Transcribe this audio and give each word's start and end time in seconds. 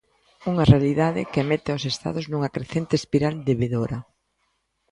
Unha 0.51 0.67
realidade 0.71 1.27
que 1.31 1.47
mete 1.49 1.69
aos 1.71 1.85
estados 1.93 2.25
nunha 2.31 2.53
crecente 2.55 2.93
espiral 3.01 3.35
debedora. 3.49 3.97